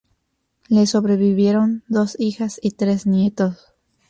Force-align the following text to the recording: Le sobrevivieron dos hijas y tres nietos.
Le 0.71 0.87
sobrevivieron 0.87 1.83
dos 1.87 2.15
hijas 2.19 2.59
y 2.63 2.71
tres 2.71 3.05
nietos. 3.05 3.67